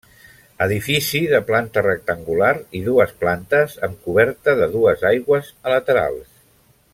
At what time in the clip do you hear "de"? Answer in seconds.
1.33-1.41, 4.63-4.71